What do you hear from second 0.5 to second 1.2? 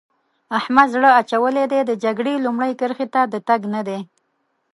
احمد زړه